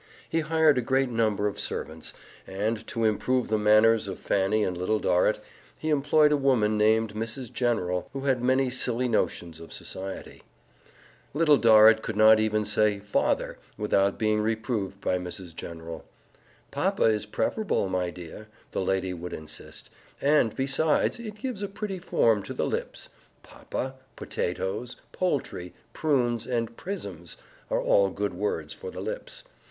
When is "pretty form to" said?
21.67-22.55